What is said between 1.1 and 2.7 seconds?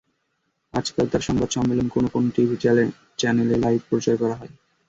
তাঁর সংবাদ সম্মেলন কোনো কোনো টিভি